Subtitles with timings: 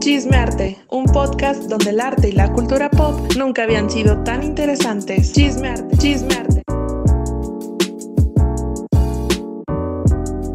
[0.00, 5.32] Chismearte, un podcast donde el arte y la cultura pop nunca habían sido tan interesantes.
[5.32, 6.62] Chismearte, chismearte.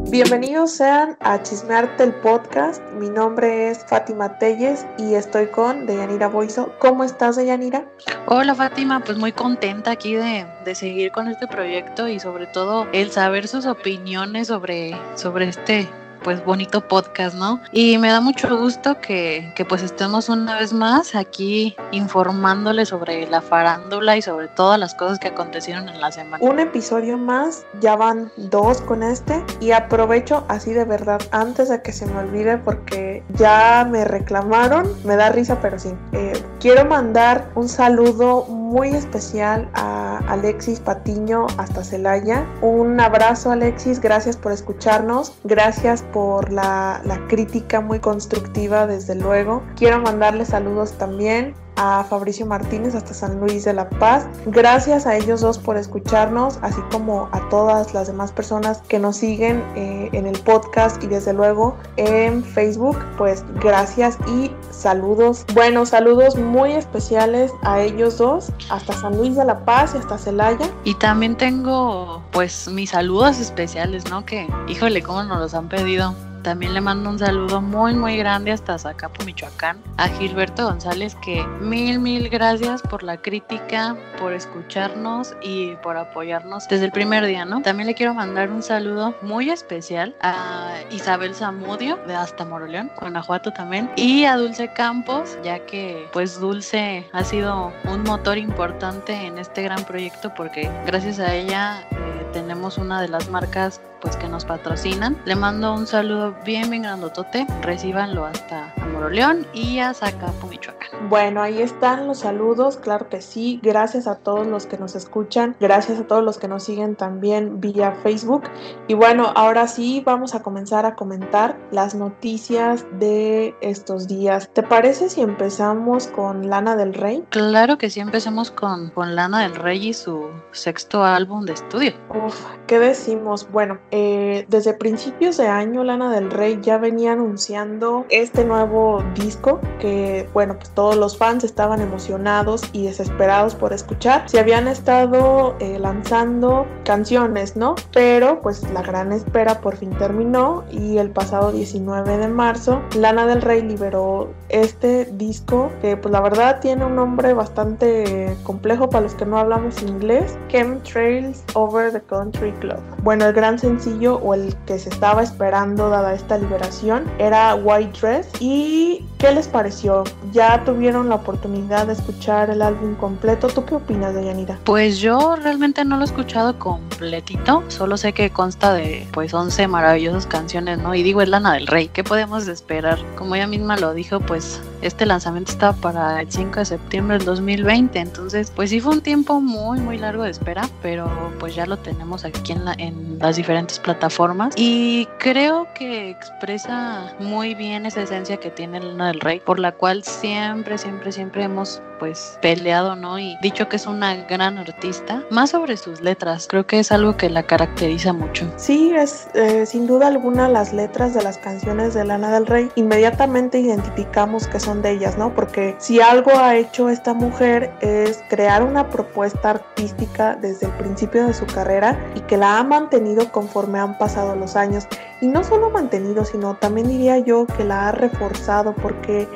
[0.10, 2.82] Bienvenidos sean a Chismearte el podcast.
[2.94, 6.72] Mi nombre es Fátima Telles y estoy con Deyanira Boiso.
[6.80, 7.86] ¿Cómo estás, Deyanira?
[8.28, 9.02] Hola, Fátima.
[9.04, 13.50] Pues muy contenta aquí de, de, seguir con este proyecto y sobre todo el saber
[13.50, 15.90] sus opiniones sobre, sobre este
[16.24, 17.62] pues bonito podcast, ¿no?
[17.72, 23.28] Y me da mucho gusto que, que pues estemos una vez más aquí informándole sobre
[23.28, 26.44] la farándula y sobre todas las cosas que acontecieron en la semana.
[26.44, 31.82] Un episodio más, ya van dos con este y aprovecho así de verdad antes de
[31.82, 35.94] que se me olvide porque ya me reclamaron, me da risa pero sí.
[36.14, 42.46] Eh, quiero mandar un saludo muy especial a Alexis Patiño hasta Celaya.
[42.62, 49.64] Un abrazo Alexis, gracias por escucharnos, gracias por la, crítica muy constructiva desde luego.
[49.76, 54.28] Quiero mandarle saludos también a Fabricio Martínez hasta San Luis de la Paz.
[54.46, 59.18] Gracias a ellos dos por escucharnos, así como a todas las demás personas que nos
[59.18, 62.98] siguen eh, en el podcast y desde luego en Facebook.
[63.18, 65.46] Pues gracias y saludos.
[65.54, 70.18] Bueno, saludos muy especiales a ellos dos, hasta San Luis de la Paz y hasta
[70.18, 70.70] Celaya.
[70.84, 74.26] Y también tengo pues mis saludos especiales, ¿no?
[74.26, 76.14] Que híjole, cómo nos los han pedido.
[76.44, 81.42] También le mando un saludo muy muy grande hasta Zacapo, Michoacán, a Gilberto González que
[81.62, 87.46] mil mil gracias por la crítica, por escucharnos y por apoyarnos desde el primer día,
[87.46, 87.62] ¿no?
[87.62, 93.52] También le quiero mandar un saludo muy especial a Isabel Zamudio de hasta Moroleón, Guanajuato
[93.54, 99.38] también, y a Dulce Campos, ya que pues Dulce ha sido un motor importante en
[99.38, 104.28] este gran proyecto porque gracias a ella eh, tenemos una de las marcas pues que
[104.28, 105.18] nos patrocinan.
[105.26, 111.10] Le mando un saludo bien bien grandotote, recíbanlo hasta Moroleón y a Zacapu, Michoacán.
[111.10, 113.60] Bueno, ahí están los saludos, claro que sí.
[113.64, 117.60] Gracias a todos los que nos escuchan, gracias a todos los que nos siguen también
[117.60, 118.44] vía Facebook.
[118.88, 124.50] Y bueno, ahora sí vamos a comenzar a comentar las noticias de estos días.
[124.54, 127.24] ¿Te parece si empezamos con Lana del Rey?
[127.30, 131.94] Claro que sí, empecemos con, con Lana del Rey y su sexto álbum de estudio.
[132.10, 133.50] Uf, ¿qué decimos?
[133.52, 139.62] Bueno, eh, desde principios de año Lana del Rey ya venía anunciando este nuevo disco
[139.80, 144.28] que, bueno, pues todos los fans estaban emocionados y desesperados por escuchar.
[144.28, 147.76] Se habían estado eh, lanzando canciones, ¿no?
[147.94, 153.28] Pero pues la gran espera por fin terminó y el pasado 19 de marzo Lana
[153.28, 159.04] del Rey liberó este disco que pues la verdad tiene un nombre bastante complejo para
[159.04, 162.80] los que no hablamos inglés, Chemtrails Over the Country Club.
[163.04, 168.00] Bueno, el gran sencillo o el que se estaba esperando dada esta liberación era White
[168.00, 170.04] Dress y ¿qué les pareció?
[170.32, 173.48] ¿Ya tuvieron la oportunidad de escuchar el álbum completo?
[173.48, 174.58] ¿Tú qué opinas, Deyanira?
[174.64, 179.68] Pues yo realmente no lo he escuchado completito, solo sé que consta de pues 11
[179.68, 180.96] maravillosas canciones, ¿no?
[180.96, 183.00] Y digo, es Lana del Rey, ¿qué podemos esperar?
[183.18, 187.26] Como ella misma lo dijo, pues este lanzamiento estaba para el 5 de septiembre del
[187.26, 191.66] 2020, entonces pues sí fue un tiempo muy muy largo de espera, pero pues ya
[191.66, 197.86] lo tenemos aquí en, la, en las diferentes plataformas y creo que expresa muy bien
[197.86, 202.38] esa esencia que tiene Lana del Rey, por la cual siempre siempre siempre hemos pues
[202.42, 203.18] peleado, ¿no?
[203.18, 207.16] Y dicho que es una gran artista, más sobre sus letras, creo que es algo
[207.16, 208.52] que la caracteriza mucho.
[208.58, 212.70] Sí, es eh, sin duda alguna las letras de las canciones de Lana del Rey,
[212.76, 215.34] inmediatamente identificamos que son de ellas, ¿no?
[215.34, 221.26] Porque si algo ha hecho esta mujer es crear una propuesta artística desde el principio
[221.28, 224.88] de su carrera y que la ha mantenido conforme han pasado los años.
[225.22, 229.28] Y no solo mantenido, sino también diría yo que la ha reforzado porque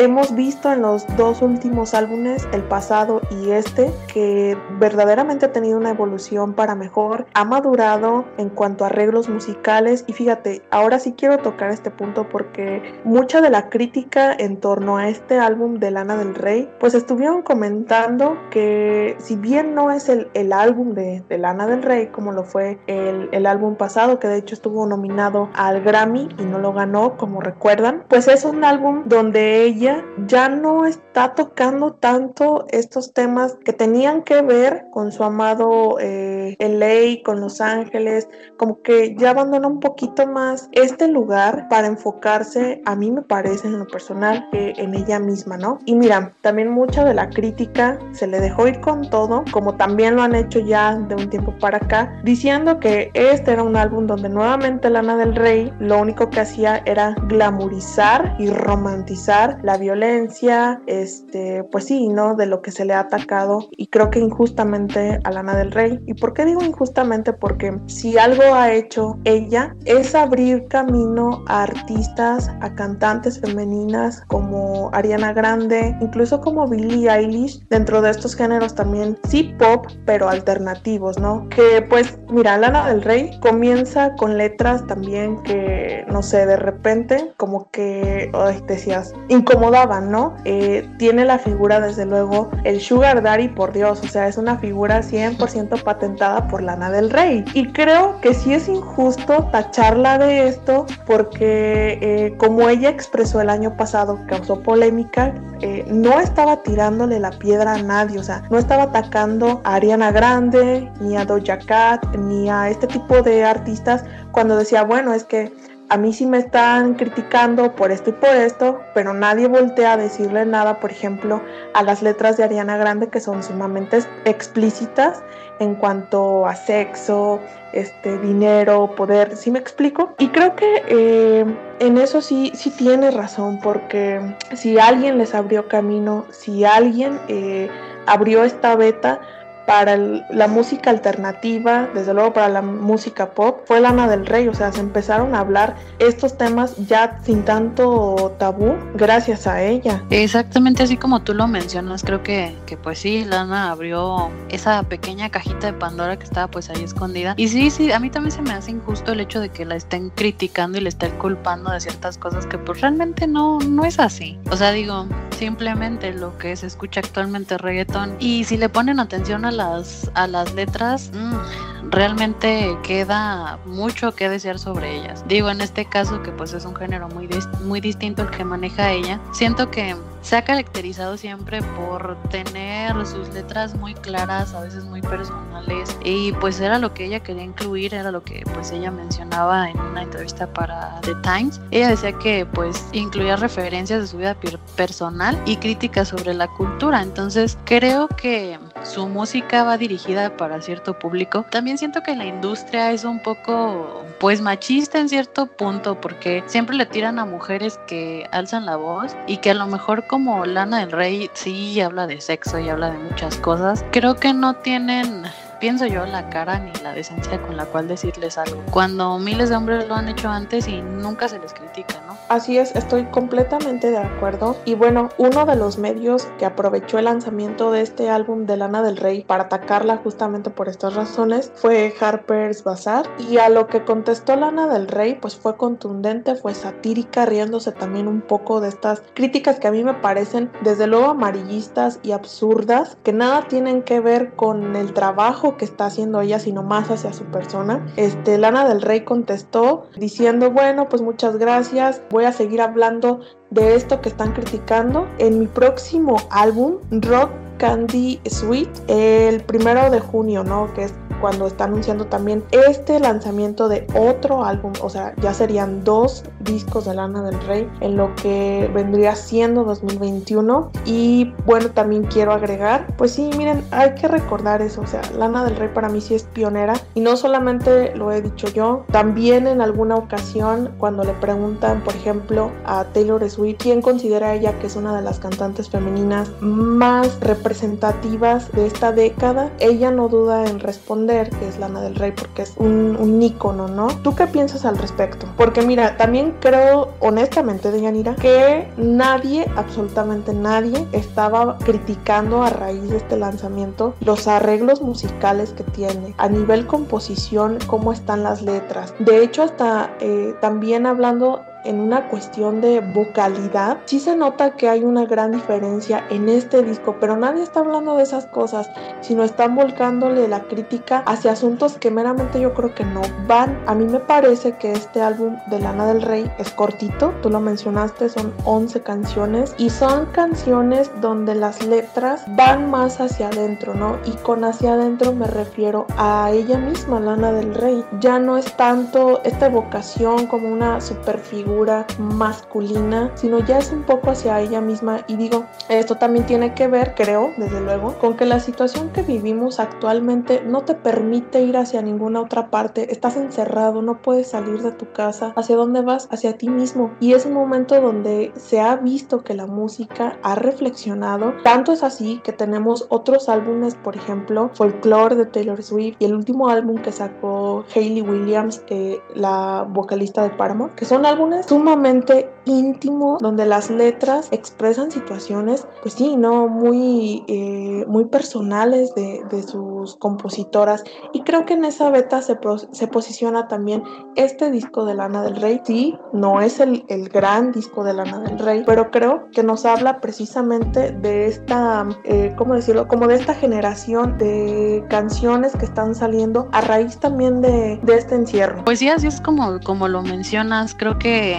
[0.00, 5.76] hemos visto en los dos últimos álbumes, el pasado y este, que verdaderamente ha tenido
[5.76, 10.04] una evolución para mejor, ha madurado en cuanto a arreglos musicales.
[10.06, 14.96] Y fíjate, ahora sí quiero tocar este punto porque mucha de la crítica en torno
[14.96, 20.08] a este álbum de Lana del Rey, pues estuvieron comentando que si bien no es
[20.08, 24.18] el, el álbum de, de, Lana del Rey como lo fue el, el álbum pasado,
[24.18, 28.46] que de hecho estuvo nominado al Grammy y no lo ganó, como recuerdan, pues es
[28.46, 29.89] un álbum donde ella
[30.26, 36.56] ya no está tocando tanto estos temas que tenían que ver con su amado eh,
[36.58, 42.82] LA, con Los Ángeles, como que ya abandona un poquito más este lugar para enfocarse,
[42.84, 45.78] a mí me parece en lo personal, eh, en ella misma, ¿no?
[45.84, 50.16] Y mira, también mucha de la crítica se le dejó ir con todo, como también
[50.16, 54.06] lo han hecho ya de un tiempo para acá, diciendo que este era un álbum
[54.06, 60.80] donde nuevamente Lana del Rey lo único que hacía era glamorizar y romantizar la violencia,
[60.86, 62.36] este, pues sí, ¿no?
[62.36, 65.98] De lo que se le ha atacado y creo que injustamente a Lana del Rey.
[66.06, 67.32] ¿Y por qué digo injustamente?
[67.32, 74.90] Porque si algo ha hecho ella es abrir camino a artistas, a cantantes femeninas como
[74.92, 81.18] Ariana Grande, incluso como Billie Eilish, dentro de estos géneros también sí pop, pero alternativos,
[81.18, 81.48] ¿no?
[81.48, 87.32] Que pues, mira, Lana del Rey comienza con letras también que, no sé, de repente
[87.36, 89.14] como que, ay, decías,
[89.60, 90.36] incomodaban, ¿no?
[90.44, 94.56] Eh, tiene la figura, desde luego, el Sugar Daddy, por Dios, o sea, es una
[94.56, 97.44] figura 100% patentada por Lana del Rey.
[97.52, 103.50] Y creo que sí es injusto tacharla de esto porque, eh, como ella expresó el
[103.50, 108.56] año pasado, causó polémica, eh, no estaba tirándole la piedra a nadie, o sea, no
[108.56, 114.04] estaba atacando a Ariana Grande, ni a Doja Cat, ni a este tipo de artistas
[114.32, 115.52] cuando decía, bueno, es que
[115.90, 119.96] a mí sí me están criticando por esto y por esto, pero nadie voltea a
[119.96, 121.42] decirle nada, por ejemplo,
[121.74, 125.20] a las letras de Ariana Grande que son sumamente explícitas
[125.58, 127.40] en cuanto a sexo,
[127.72, 130.14] este, dinero, poder, ¿sí me explico?
[130.18, 131.44] Y creo que eh,
[131.80, 134.20] en eso sí, sí tiene razón, porque
[134.54, 137.68] si alguien les abrió camino, si alguien eh,
[138.06, 139.20] abrió esta beta,
[139.66, 144.54] para la música alternativa, desde luego para la música pop, fue Lana del Rey, o
[144.54, 150.02] sea, se empezaron a hablar estos temas ya sin tanto tabú gracias a ella.
[150.10, 155.30] Exactamente así como tú lo mencionas, creo que, que pues sí, Lana abrió esa pequeña
[155.30, 157.34] cajita de Pandora que estaba pues ahí escondida.
[157.36, 159.76] Y sí, sí, a mí también se me hace injusto el hecho de que la
[159.76, 163.98] estén criticando y le estén culpando de ciertas cosas que pues realmente no, no es
[163.98, 164.38] así.
[164.50, 165.06] O sea, digo,
[165.40, 168.14] simplemente lo que se escucha actualmente reggaetón.
[168.20, 169.82] Y si le ponen atención a la
[170.14, 175.24] a las letras, mm, realmente queda mucho que desear sobre ellas.
[175.26, 177.28] Digo, en este caso que pues es un género muy,
[177.64, 183.28] muy distinto al que maneja ella, siento que se ha caracterizado siempre por tener sus
[183.30, 187.94] letras muy claras, a veces muy personales, y pues era lo que ella quería incluir,
[187.94, 191.60] era lo que pues ella mencionaba en una entrevista para The Times.
[191.70, 194.36] Ella decía que pues incluía referencias de su vida
[194.76, 200.98] personal y críticas sobre la cultura, entonces creo que su música va dirigida para cierto
[200.98, 201.44] público.
[201.50, 206.76] También siento que la industria es un poco pues machista en cierto punto porque siempre
[206.76, 210.80] le tiran a mujeres que alzan la voz y que a lo mejor como Lana
[210.80, 215.24] del Rey sí habla de sexo y habla de muchas cosas, creo que no tienen
[215.60, 218.62] pienso yo, la cara ni la decencia con la cual decirles algo.
[218.70, 222.09] Cuando miles de hombres lo han hecho antes y nunca se les critica, ¿no?
[222.30, 224.54] Así es, estoy completamente de acuerdo.
[224.64, 228.82] Y bueno, uno de los medios que aprovechó el lanzamiento de este álbum de Lana
[228.82, 233.06] del Rey para atacarla justamente por estas razones fue Harper's Bazaar.
[233.18, 238.06] Y a lo que contestó Lana del Rey, pues fue contundente, fue satírica, riéndose también
[238.06, 242.96] un poco de estas críticas que a mí me parecen desde luego amarillistas y absurdas,
[243.02, 247.12] que nada tienen que ver con el trabajo que está haciendo ella, sino más hacia
[247.12, 247.84] su persona.
[247.96, 253.74] Este, Lana del Rey contestó diciendo, bueno, pues muchas gracias, voy a seguir hablando de
[253.74, 260.44] esto que están criticando en mi próximo álbum, Rock Candy Sweet, el primero de junio,
[260.44, 260.70] ¿no?
[260.74, 265.84] Que es cuando está anunciando también este lanzamiento de otro álbum, o sea, ya serían
[265.84, 270.70] dos discos de Lana del Rey en lo que vendría siendo 2021.
[270.84, 275.44] Y bueno, también quiero agregar, pues sí, miren, hay que recordar eso, o sea, Lana
[275.44, 279.46] del Rey para mí sí es pionera y no solamente lo he dicho yo, también
[279.46, 284.66] en alguna ocasión cuando le preguntan, por ejemplo, a Taylor Swift, ¿quién considera ella que
[284.66, 289.50] es una de las cantantes femeninas más representativas de esta década?
[289.58, 293.68] Ella no duda en responder que es Lana del Rey, porque es un, un ícono,
[293.68, 293.88] ¿no?
[294.02, 295.26] ¿Tú qué piensas al respecto?
[295.36, 302.96] Porque mira, también creo, honestamente, Deyanira, que nadie, absolutamente nadie, estaba criticando a raíz de
[302.96, 308.94] este lanzamiento los arreglos musicales que tiene, a nivel composición, cómo están las letras.
[308.98, 314.68] De hecho, hasta eh, también hablando en una cuestión de vocalidad, sí se nota que
[314.68, 319.22] hay una gran diferencia en este disco, pero nadie está hablando de esas cosas, sino
[319.24, 323.62] están volcándole la crítica hacia asuntos que meramente yo creo que no van.
[323.66, 327.40] A mí me parece que este álbum de Lana del Rey es cortito, tú lo
[327.40, 333.98] mencionaste, son 11 canciones y son canciones donde las letras van más hacia adentro, ¿no?
[334.04, 337.84] Y con hacia adentro me refiero a ella misma, Lana del Rey.
[338.00, 341.49] Ya no es tanto esta evocación como una superfigura
[341.98, 346.68] masculina, sino ya es un poco hacia ella misma y digo, esto también tiene que
[346.68, 351.56] ver, creo, desde luego, con que la situación que vivimos actualmente no te permite ir
[351.56, 356.08] hacia ninguna otra parte, estás encerrado, no puedes salir de tu casa, ¿hacia dónde vas?
[356.10, 356.92] Hacia ti mismo.
[357.00, 361.82] Y es un momento donde se ha visto que la música ha reflexionado, tanto es
[361.82, 366.78] así que tenemos otros álbumes, por ejemplo, Folklore de Taylor Swift y el último álbum
[366.78, 373.46] que sacó Hayley Williams, eh, la vocalista de Paramore, que son álbumes sumamente íntimos donde
[373.46, 380.84] las letras expresan situaciones, pues sí, no muy, eh, muy personales de, de, sus compositoras
[381.12, 382.38] y creo que en esa beta se,
[382.72, 383.82] se, posiciona también
[384.16, 385.60] este disco de Lana del Rey.
[385.64, 389.64] Sí, no es el, el gran disco de Lana del Rey, pero creo que nos
[389.64, 392.88] habla precisamente de esta, eh, ¿cómo decirlo?
[392.88, 398.14] Como de esta generación de canciones que están saliendo a raíz también de, de este
[398.14, 398.64] encierro.
[398.64, 400.74] Pues sí, así es como, como lo mencionas.
[400.74, 401.29] Creo que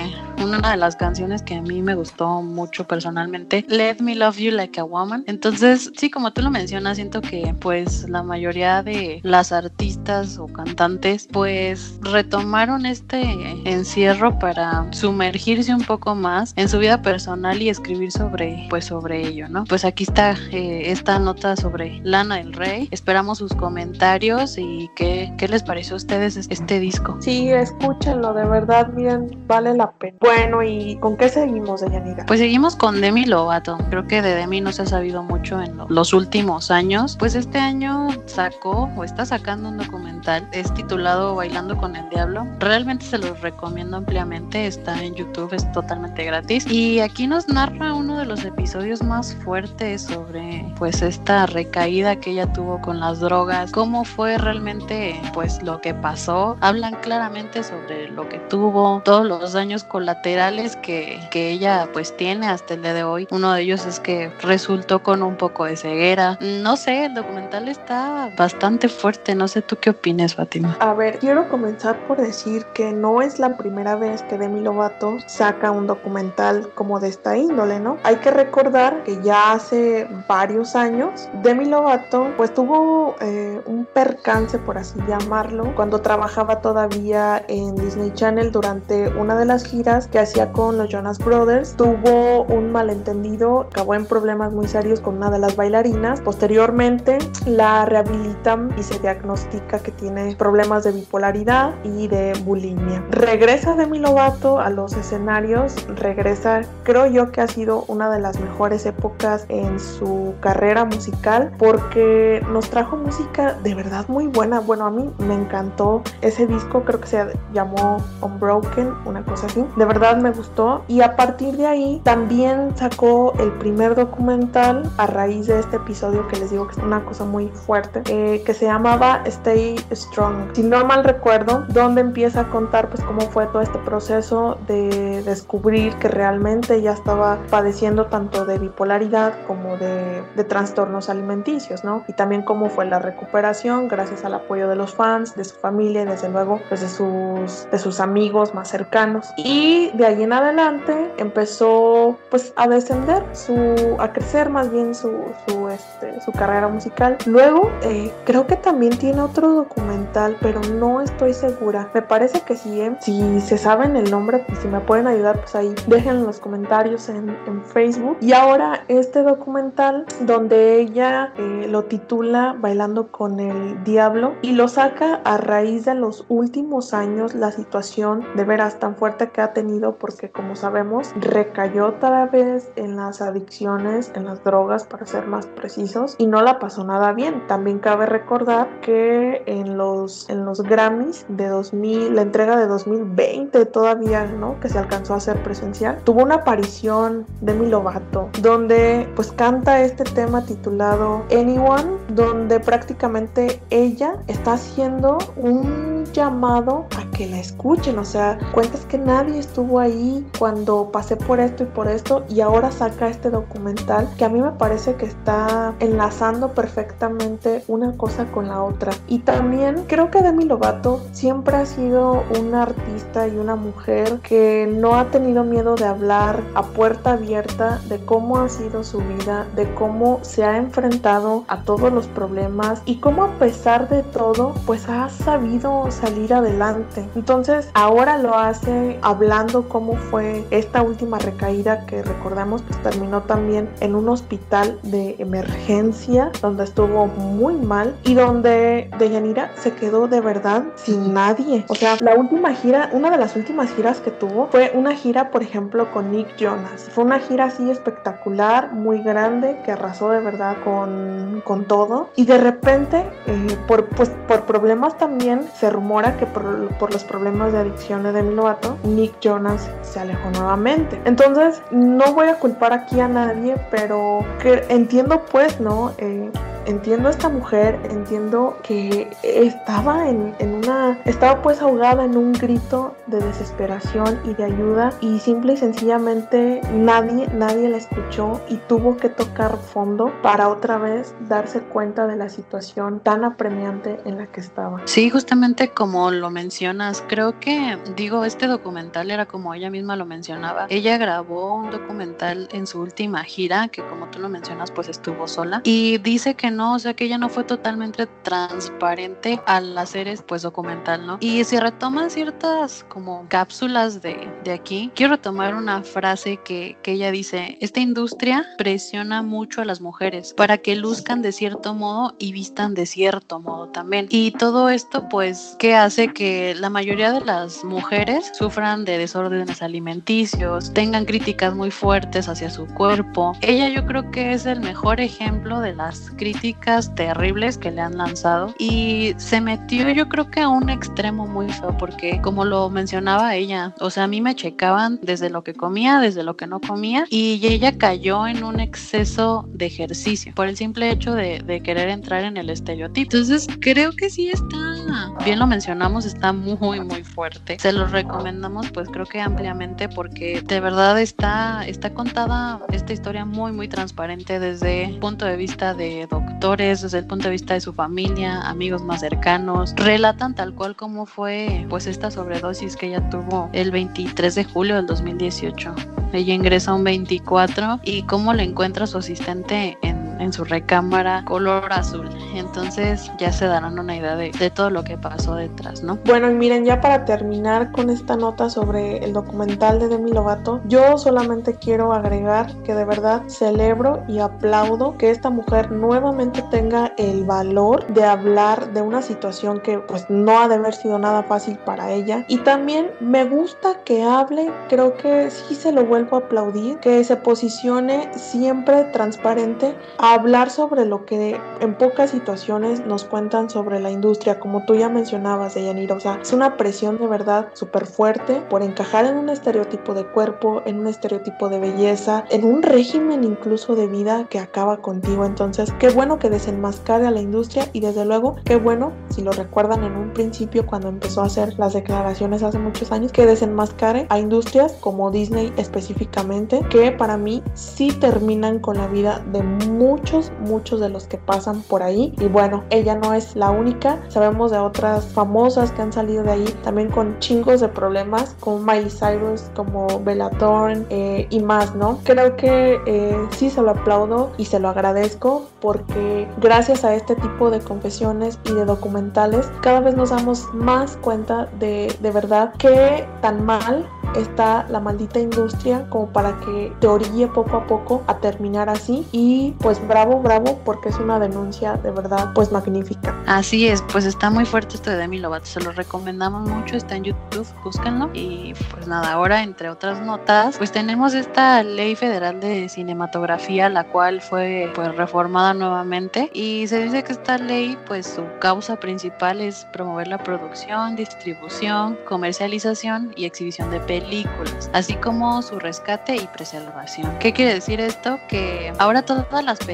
[0.44, 4.52] una de las canciones que a mí me gustó mucho personalmente, Let Me Love You
[4.52, 5.24] Like a Woman.
[5.28, 10.48] Entonces, sí, como tú lo mencionas, siento que pues la mayoría de las artistas o
[10.48, 13.22] cantantes pues retomaron este
[13.66, 19.28] encierro para sumergirse un poco más en su vida personal y escribir sobre pues sobre
[19.28, 19.66] ello, ¿no?
[19.66, 22.88] Pues aquí está eh, esta nota sobre Lana del Rey.
[22.92, 27.18] Esperamos sus comentarios y qué, qué les pareció a ustedes este disco.
[27.20, 30.18] Sí, escúchenlo, de verdad, miren, vale la pena.
[30.20, 32.26] Bueno, ¿y con qué seguimos, Deyanira?
[32.28, 33.78] Pues seguimos con Demi Lovato.
[33.90, 37.16] Creo que de Demi no se ha sabido mucho en los últimos años.
[37.18, 40.48] Pues este año sacó o está sacando un documental.
[40.52, 42.46] Es titulado Bailando con el Diablo.
[42.60, 44.68] Realmente se los recomiendo ampliamente.
[44.68, 46.66] Está en YouTube, es totalmente gratis.
[46.70, 52.32] Y aquí nos narra uno de los episodios más fuertes sobre pues esta recaída que
[52.32, 53.72] ella tuvo con las drogas.
[53.72, 56.58] Cómo fue realmente pues lo que pasó.
[56.62, 62.16] Hablan claramente sobre lo que tuvo, todos los daños colaterales laterales que, que ella pues
[62.18, 63.28] tiene hasta el día de hoy.
[63.32, 66.38] Uno de ellos es que resultó con un poco de ceguera.
[66.42, 69.34] No sé, el documental está bastante fuerte.
[69.36, 70.76] No sé tú qué opinas, Fátima.
[70.80, 75.18] A ver, quiero comenzar por decir que no es la primera vez que Demi Lovato
[75.28, 77.98] saca un documental como de esta índole, ¿no?
[78.04, 84.58] Hay que recordar que ya hace varios años Demi Lovato pues tuvo eh, un percance,
[84.60, 90.20] por así llamarlo, cuando trabajaba todavía en Disney Channel durante una de las giras que
[90.20, 91.76] hacía con los Jonas Brothers.
[91.76, 96.22] Tuvo un malentendido, acabó en problemas muy serios con una de las bailarinas.
[96.22, 103.04] Posteriormente la rehabilitan y se diagnostica que tiene problemas de bipolaridad y de bulimia.
[103.10, 108.40] Regresa Demi Lovato a los escenarios, regresa, creo yo que ha sido una de las
[108.40, 114.60] mejores épocas en su carrera musical porque nos trajo música de verdad muy buena.
[114.60, 119.66] Bueno, a mí me encantó ese disco, creo que se llamó Unbroken, una cosa así.
[119.76, 120.84] De verdad me gustó.
[120.88, 126.28] Y a partir de ahí también sacó el primer documental a raíz de este episodio
[126.28, 130.54] que les digo que es una cosa muy fuerte eh, que se llamaba Stay Strong.
[130.54, 135.22] Si no mal recuerdo donde empieza a contar pues cómo fue todo este proceso de
[135.24, 142.04] descubrir que realmente ya estaba padeciendo tanto de bipolaridad como de, de trastornos alimenticios no
[142.08, 146.06] y también cómo fue la recuperación gracias al apoyo de los fans de su familia
[146.06, 151.12] desde luego pues de sus de sus amigos más cercanos y de ahí en adelante
[151.18, 155.12] empezó pues a descender, su, a crecer más bien su,
[155.48, 157.18] su, este, su carrera musical.
[157.26, 161.90] Luego eh, creo que también tiene otro documental, pero no estoy segura.
[161.94, 162.96] Me parece que sí, ¿eh?
[163.02, 166.40] si se saben el nombre, pues si me pueden ayudar, pues ahí dejen en los
[166.40, 168.18] comentarios en, en Facebook.
[168.22, 174.68] Y ahora este documental donde ella eh, lo titula Bailando con el Diablo y lo
[174.68, 179.54] saca a raíz de los últimos años la situación de veras tan fuerte que ha
[179.54, 185.28] tenido porque como sabemos recayó otra vez en las adicciones, en las drogas para ser
[185.28, 187.48] más precisos y no la pasó nada bien.
[187.48, 193.66] También cabe recordar que en los, en los Grammys de 2000, la entrega de 2020
[193.66, 194.60] todavía, ¿no?
[194.60, 199.82] Que se alcanzó a hacer presencial, tuvo una aparición de Mi Lovato donde pues canta
[199.82, 207.98] este tema titulado Anyone, donde prácticamente ella está haciendo un llamado a que la escuchen,
[208.00, 212.40] o sea, cuentas que nadie estuvo ahí cuando pasé por esto y por esto y
[212.40, 218.26] ahora saca este documental que a mí me parece que está enlazando perfectamente una cosa
[218.28, 218.94] con la otra.
[219.08, 224.74] Y también creo que Demi Lovato siempre ha sido una artista y una mujer que
[224.74, 229.46] no ha tenido miedo de hablar a puerta abierta de cómo ha sido su vida,
[229.58, 234.54] de cómo se ha enfrentado a todos los problemas y cómo a pesar de todo
[234.66, 237.10] pues ha sabido salir adelante.
[237.16, 243.70] Entonces ahora lo hace hablando cómo fue esta última recaída que recordamos pues terminó también
[243.80, 250.22] en un hospital de emergencia donde estuvo muy mal y donde Deyanira se quedó de
[250.22, 251.66] verdad sin nadie.
[251.68, 255.32] O sea, la última gira, una de las últimas giras que tuvo fue una gira
[255.32, 256.90] por ejemplo con Nick Jonas.
[256.92, 262.10] Fue una gira así espectacular, muy grande, que arrasó de verdad con, con todo.
[262.16, 267.04] Y de repente, eh, por, pues, por problemas también, se rumora que por, por los
[267.04, 271.02] problemas de adicción de Demi Lovato, Nick Jonas se alejó nuevamente.
[271.06, 275.94] Entonces, no voy a culpar aquí a nadie, pero que entiendo pues, ¿no?
[275.98, 276.32] Eh,
[276.66, 282.96] entiendo a esta mujer, entiendo que estaba en, una, estaba pues ahogada en un grito
[283.08, 288.98] de desesperación y de ayuda y simple y sencillamente nadie, nadie la escuchó y tuvo
[288.98, 294.28] que tocar fondo para otra vez darse cuenta de la situación tan apremiante en la
[294.28, 294.82] que estaba.
[294.86, 298.48] Sí, justamente como lo mencionas, creo que, digo, este
[298.82, 303.68] documental era como ella misma lo mencionaba, ella grabó un documental en su última gira,
[303.68, 307.06] que como tú lo mencionas, pues estuvo sola, y dice que no, o sea que
[307.06, 311.18] ella no fue totalmente transparente al hacer este pues documental, ¿no?
[311.20, 316.94] Y si retoma ciertas como cápsulas de, de aquí, quiero tomar una frase que, que
[316.94, 322.16] ella dice, esta industria presiona mucho a las mujeres para que luzcan de cierto modo
[322.18, 324.08] y vistan de cierto modo también.
[324.10, 329.62] Y todo esto pues que hace que la mayoría de las mujeres sufran de desórdenes
[329.62, 333.34] alimenticios, tengan críticas muy fuertes hacia su cuerpo.
[333.42, 337.98] Ella yo creo que es el mejor ejemplo de las críticas terribles que le han
[337.98, 342.70] lanzado y se metió yo creo que a un extremo muy feo porque como lo
[342.70, 346.48] mencionaba ella, o sea, a mí me checaban desde lo que comía, desde lo que
[346.48, 351.40] no comía y ella cayó en un exceso de ejercicio por el simple hecho de,
[351.40, 353.12] de querer entrar en el estereotipo.
[353.12, 357.58] Entonces creo que sí está, bien lo mencionamos, está muy muy fuerte.
[357.60, 363.26] Se los recomendamos pues creo que ampliamente porque de verdad está, está contada esta historia
[363.26, 367.54] muy muy transparente desde el punto de vista de doctor desde el punto de vista
[367.54, 372.88] de su familia, amigos más cercanos, relatan tal cual como fue pues esta sobredosis que
[372.88, 375.74] ella tuvo el 23 de julio del 2018.
[376.14, 381.74] Ella ingresa un 24 y cómo le encuentra su asistente en en su recámara color
[381.74, 382.10] azul.
[382.36, 385.98] Entonces ya se darán una idea de, todo lo que pasó detrás, ¿no?
[386.06, 390.62] Bueno, y miren, ya para terminar con esta nota sobre el documental de Demi Lovato,
[390.66, 396.94] yo solamente quiero agregar que de verdad celebro y aplaudo que esta mujer nuevamente tenga
[396.98, 401.24] el valor de hablar de una situación que pues no ha de haber sido nada
[401.24, 402.26] fácil para ella.
[402.28, 407.04] Y también me gusta que hable, creo que sí se lo vuelvo a aplaudir, que
[407.04, 409.76] se posicione siempre transparente
[410.14, 414.90] hablar sobre lo que en pocas situaciones nos cuentan sobre la industria, como tú ya
[414.90, 415.96] mencionabas, Deyanira.
[415.96, 420.06] O sea, es una presión de verdad súper fuerte por encajar en un estereotipo de
[420.06, 425.26] cuerpo, en un estereotipo de belleza, en un régimen incluso de vida que acaba contigo.
[425.26, 429.32] Entonces, qué bueno que desenmascare a la industria y desde luego, qué bueno, si lo
[429.32, 434.08] recuerdan en un principio cuando empezó a hacer las declaraciones hace muchos años, que desenmascare
[434.10, 440.01] a industrias como Disney específicamente, que para mí sí terminan con la vida de muchos
[440.02, 442.14] muchos, muchos de los que pasan por ahí.
[442.20, 444.00] Y bueno, ella no es la única.
[444.10, 448.60] Sabemos de otras famosas que han salido de ahí también con chingos de problemas, como
[448.60, 452.00] Miley Cyrus, como Bella Thorne eh, y más, ¿no?
[452.04, 457.16] Creo que eh, sí se lo aplaudo y se lo agradezco porque gracias a este
[457.16, 462.54] tipo de confesiones y de documentales cada vez nos damos más cuenta de, de verdad
[462.58, 468.04] que tan mal está la maldita industria como para que te orille poco a poco
[468.08, 473.16] a terminar así y pues bravo, bravo porque es una denuncia de verdad pues magnífica.
[473.28, 476.96] Así es, pues está muy fuerte esto de Demi Lovato, se lo recomendamos mucho, está
[476.96, 482.40] en YouTube, búsquenlo y pues nada, ahora entre otras notas pues tenemos esta ley federal
[482.40, 488.06] de cinematografía la cual fue pues reformada nuevamente y se dice que esta ley pues
[488.08, 495.42] su causa principal es promover la producción, distribución, comercialización y exhibición de películas, así como
[495.42, 497.12] su rescate y preservación.
[497.20, 498.20] ¿Qué quiere decir esto?
[498.28, 499.71] Que ahora todas las películas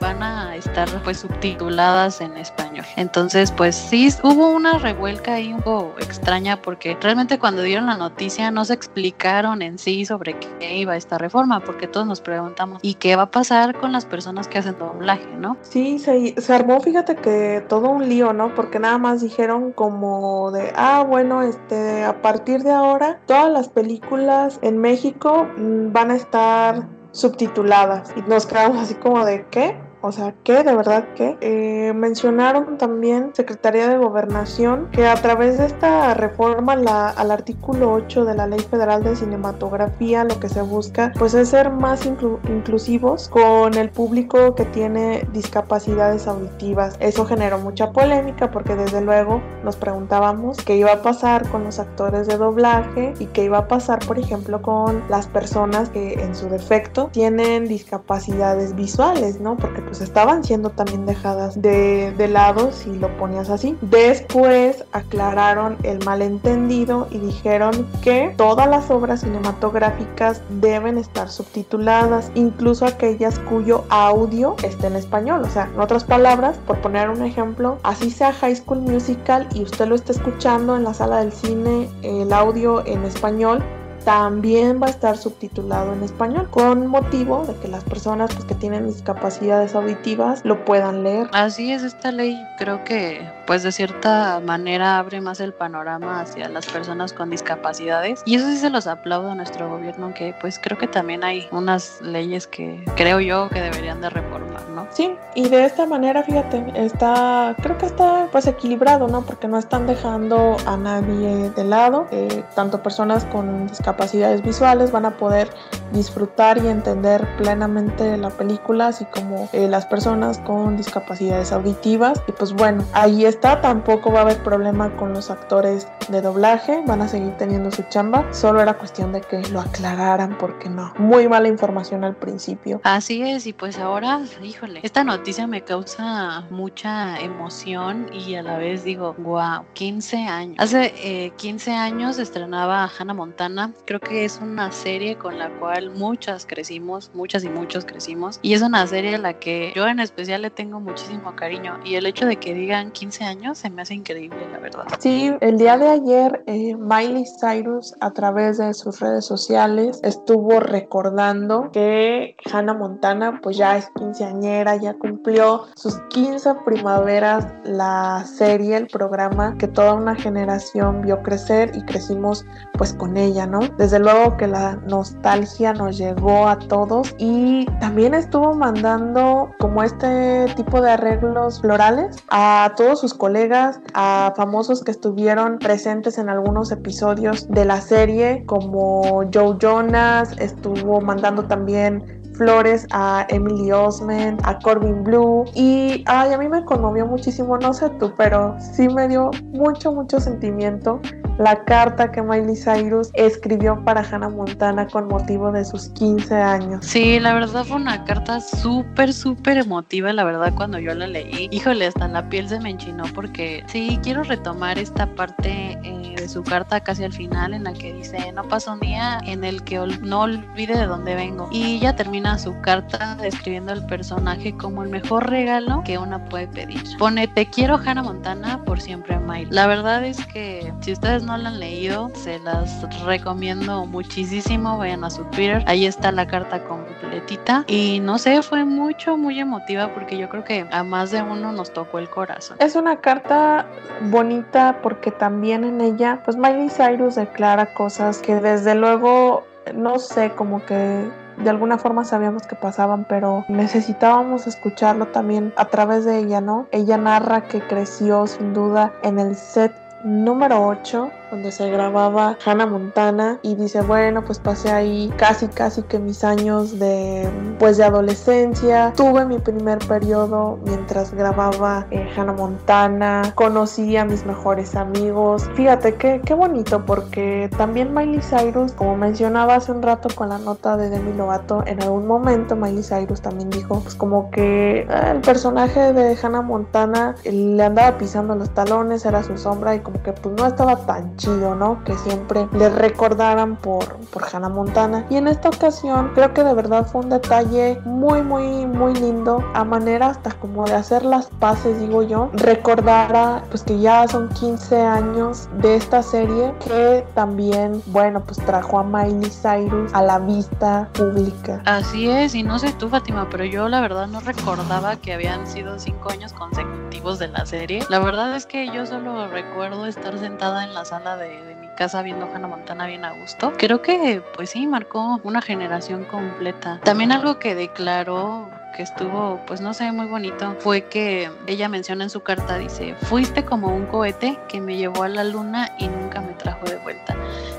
[0.00, 2.84] van a estar pues subtituladas en español.
[2.96, 7.96] Entonces, pues sí, hubo una revuelca ahí un poco extraña porque realmente cuando dieron la
[7.96, 12.78] noticia no se explicaron en sí sobre qué iba esta reforma, porque todos nos preguntamos,
[12.82, 15.56] ¿y qué va a pasar con las personas que hacen doblaje, no?
[15.62, 18.54] Sí, se, se armó, fíjate que todo un lío, ¿no?
[18.54, 23.68] Porque nada más dijeron como de, ah, bueno, este, a partir de ahora, todas las
[23.68, 26.86] películas en México mm, van a estar
[27.16, 28.10] subtituladas.
[28.16, 29.76] Y nos quedamos así como de, ¿qué?
[30.06, 35.58] O sea, que de verdad que eh, mencionaron también Secretaría de Gobernación que a través
[35.58, 40.62] de esta reforma al artículo 8 de la Ley Federal de Cinematografía lo que se
[40.62, 46.96] busca pues es ser más inclusivos con el público que tiene discapacidades auditivas.
[47.00, 51.80] Eso generó mucha polémica porque desde luego nos preguntábamos qué iba a pasar con los
[51.80, 56.36] actores de doblaje y qué iba a pasar por ejemplo con las personas que en
[56.36, 59.56] su defecto tienen discapacidades visuales, ¿no?
[59.56, 63.78] Porque pues pues, estaban siendo también dejadas de, de lado si lo ponías así.
[63.80, 72.84] Después aclararon el malentendido y dijeron que todas las obras cinematográficas deben estar subtituladas, incluso
[72.84, 75.42] aquellas cuyo audio esté en español.
[75.42, 79.62] O sea, en otras palabras, por poner un ejemplo, así sea High School Musical y
[79.62, 83.62] usted lo está escuchando en la sala del cine, el audio en español,
[84.06, 88.54] también va a estar subtitulado en español con motivo de que las personas pues, que
[88.54, 91.28] tienen discapacidades auditivas lo puedan leer.
[91.32, 96.48] Así es, esta ley creo que pues de cierta manera abre más el panorama hacia
[96.48, 100.60] las personas con discapacidades y eso sí se los aplaudo a nuestro gobierno que pues
[100.60, 104.86] creo que también hay unas leyes que creo yo que deberían de reformar, ¿no?
[104.90, 109.22] Sí, y de esta manera, fíjate, está, creo que está pues equilibrado, ¿no?
[109.22, 115.06] Porque no están dejando a nadie de lado, eh, tanto personas con discapacidades visuales van
[115.06, 115.48] a poder
[115.92, 122.20] disfrutar y entender plenamente la película, así como eh, las personas con discapacidades auditivas.
[122.28, 126.82] Y pues bueno, ahí está, tampoco va a haber problema con los actores de doblaje,
[126.86, 130.92] van a seguir teniendo su chamba, solo era cuestión de que lo aclararan porque no,
[130.98, 132.80] muy mala información al principio.
[132.84, 138.58] Así es, y pues ahora, híjole, esta noticia me causa mucha emoción y a la
[138.58, 140.56] vez digo, wow, 15 años.
[140.58, 145.90] Hace 15 eh, años estrenaba Hannah Montana, creo que es una serie con la cual
[145.90, 148.38] muchas crecimos, muchas y muchos crecimos.
[148.42, 151.78] Y es una serie a la que yo en especial le tengo muchísimo cariño.
[151.84, 154.84] Y el hecho de que digan 15 años se me hace increíble, la verdad.
[154.98, 160.60] Sí, el día de ayer eh, Miley Cyrus a través de sus redes sociales estuvo
[160.60, 168.76] recordando que Hannah Montana pues ya es quinceañera, ya cumplió sus 15 primaveras la serie,
[168.76, 173.60] el programa que toda una generación vio crecer y crecimos pues con ella, ¿no?
[173.78, 180.46] Desde luego que la nostalgia nos llegó a todos y también estuvo mandando como este
[180.56, 186.72] tipo de arreglos florales a todos sus colegas, a famosos que estuvieron presentes en algunos
[186.72, 194.58] episodios de la serie como Joe Jonas, estuvo mandando también flores a Emily Osment, a
[194.58, 199.08] Corbin Blue y ay, a mí me conmovió muchísimo, no sé tú, pero sí me
[199.08, 201.00] dio mucho, mucho sentimiento
[201.38, 206.86] la carta que Miley Cyrus escribió para Hannah Montana con motivo de sus 15 años.
[206.86, 211.48] Sí, la verdad fue una carta súper, súper emotiva, la verdad, cuando yo la leí.
[211.50, 216.32] Híjole, hasta la piel se me enchinó porque sí, quiero retomar esta parte eh, de
[216.32, 219.62] su carta casi al final en la que dice, no pasa un día en el
[219.62, 221.48] que no olvide de dónde vengo.
[221.52, 226.48] Y ya termina su carta describiendo al personaje como el mejor regalo que una puede
[226.48, 226.82] pedir.
[226.98, 229.46] Pone, te quiero Hannah Montana por siempre, Miley.
[229.50, 234.78] La verdad es que si ustedes no la han leído, se las recomiendo muchísimo.
[234.78, 237.64] Vayan a su Twitter, ahí está la carta completita.
[237.68, 241.52] Y no sé, fue mucho, muy emotiva porque yo creo que a más de uno
[241.52, 242.56] nos tocó el corazón.
[242.60, 243.66] Es una carta
[244.10, 250.30] bonita porque también en ella, pues Miley Cyrus declara cosas que desde luego, no sé,
[250.30, 256.18] como que de alguna forma sabíamos que pasaban, pero necesitábamos escucharlo también a través de
[256.18, 256.66] ella, ¿no?
[256.70, 259.72] Ella narra que creció sin duda en el set
[260.04, 265.82] número 8 donde se grababa Hannah Montana y dice, bueno, pues pasé ahí casi casi
[265.82, 272.32] que mis años de pues de adolescencia, tuve mi primer periodo mientras grababa eh, Hannah
[272.32, 275.48] Montana, conocí a mis mejores amigos.
[275.54, 280.38] Fíjate qué, qué bonito porque también Miley Cyrus, como mencionaba hace un rato con la
[280.38, 284.86] nota de Demi Lovato, en algún momento Miley Cyrus también dijo, pues como que eh,
[285.10, 290.02] el personaje de Hannah Montana le andaba pisando los talones, era su sombra y como
[290.02, 291.82] que pues no estaba tan chido, ¿no?
[291.84, 295.06] Que siempre le recordaran por, por Hannah Montana.
[295.10, 299.44] Y en esta ocasión creo que de verdad fue un detalle muy, muy, muy lindo.
[299.54, 302.30] A manera hasta como de hacer las paces, digo yo.
[302.34, 308.78] Recordara pues que ya son 15 años de esta serie que también, bueno, pues trajo
[308.78, 311.62] a Miley Cyrus a la vista pública.
[311.64, 315.46] Así es, y no sé tú, Fátima, pero yo la verdad no recordaba que habían
[315.46, 317.84] sido cinco años consecutivos de la serie.
[317.88, 321.68] La verdad es que yo solo recuerdo estar sentada en la sala de, de mi
[321.68, 323.52] casa viendo Hannah Montana bien a gusto.
[323.56, 326.80] Creo que, pues sí, marcó una generación completa.
[326.82, 332.04] También algo que declaró que estuvo, pues no sé, muy bonito, fue que ella menciona
[332.04, 335.88] en su carta, dice, fuiste como un cohete que me llevó a la luna y
[335.88, 337.16] nunca me trajo de vuelta.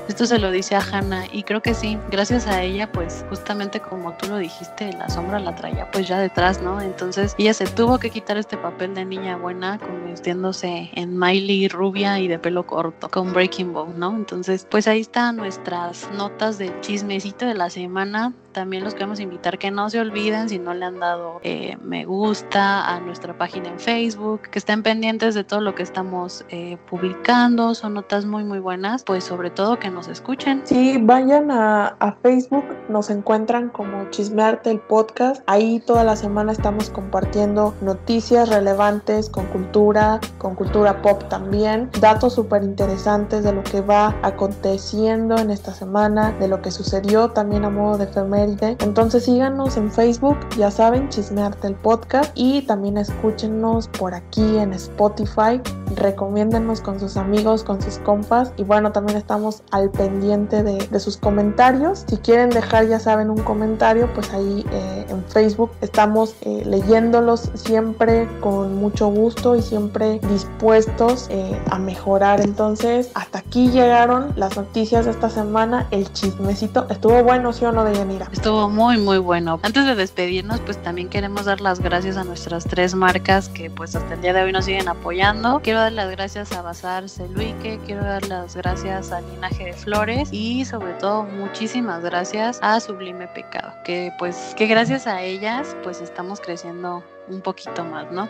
[0.08, 3.78] Esto se lo dice a Hannah y creo que sí, gracias a ella, pues justamente
[3.78, 6.80] como tú lo dijiste, la sombra la traía pues ya detrás, ¿no?
[6.80, 12.18] Entonces ella se tuvo que quitar este papel de niña buena convirtiéndose en Miley rubia
[12.20, 14.16] y de pelo corto con Breaking Ball, ¿no?
[14.16, 19.56] Entonces, pues ahí están nuestras notas del chismecito de la semana también los queremos invitar
[19.56, 23.68] que no se olviden si no le han dado eh, me gusta a nuestra página
[23.68, 28.42] en Facebook, que estén pendientes de todo lo que estamos eh, publicando, son notas muy
[28.42, 30.62] muy buenas, pues sobre todo que nos escuchen.
[30.64, 36.50] Sí, vayan a, a Facebook, nos encuentran como Chismearte el podcast, ahí toda la semana
[36.50, 43.62] estamos compartiendo noticias relevantes con cultura, con cultura pop también, datos súper interesantes de lo
[43.62, 48.47] que va aconteciendo en esta semana, de lo que sucedió también a modo de efeméride
[48.80, 54.72] entonces síganos en Facebook, ya saben, Chismearte el podcast y también escúchenos por aquí en
[54.72, 55.60] Spotify.
[55.96, 61.16] Recomiéndennos con sus amigos, con sus compas y bueno, también estamos al pendiente de, sus
[61.16, 62.04] comentarios.
[62.08, 67.50] Si quieren dejar, ya saben, un comentario, pues ahí eh, en Facebook estamos eh, leyéndolos
[67.54, 72.40] siempre con mucho gusto y siempre dispuestos eh, a mejorar.
[72.40, 75.86] Entonces, hasta aquí llegaron las noticias de esta semana.
[75.90, 78.27] El chismecito estuvo bueno, ¿sí o no, Deyanira?
[78.32, 79.58] Estuvo muy muy bueno.
[79.62, 83.94] Antes de despedirnos, pues también queremos dar las gracias a nuestras tres marcas que pues
[83.96, 85.60] hasta el día de hoy nos siguen apoyando.
[85.62, 90.28] Quiero dar las gracias a Bazar Celuique, quiero dar las gracias a Linaje de Flores
[90.32, 96.00] y sobre todo muchísimas gracias a Sublime Pecado, que pues que gracias a ellas pues
[96.00, 98.28] estamos creciendo un poquito más, ¿no?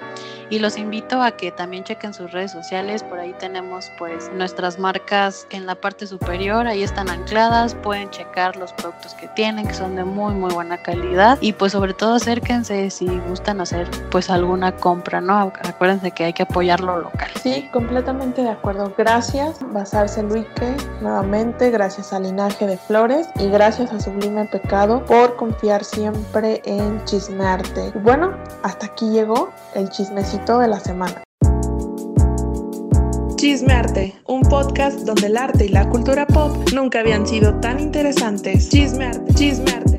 [0.51, 4.79] Y los invito a que también chequen sus redes sociales, por ahí tenemos pues nuestras
[4.79, 9.75] marcas en la parte superior, ahí están ancladas, pueden checar los productos que tienen, que
[9.75, 14.31] son de muy muy buena calidad y pues sobre todo acérquense si gustan hacer pues
[14.31, 15.39] alguna compra, ¿no?
[15.39, 17.29] Acuérdense que hay que apoyar lo local.
[17.43, 18.93] Sí, completamente de acuerdo.
[18.97, 25.37] Gracias, Basarse Luique, nuevamente, gracias a Linaje de Flores y gracias a Sublime Pecado por
[25.37, 27.93] confiar siempre en Chismearte.
[27.95, 28.33] Y bueno,
[28.63, 31.23] hasta aquí llegó el chismecito de la semana.
[33.37, 38.69] Chismearte, un podcast donde el arte y la cultura pop nunca habían sido tan interesantes.
[38.69, 39.99] Chismearte, chismearte.